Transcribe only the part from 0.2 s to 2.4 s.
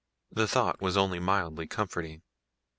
The thought was only mildly comforting.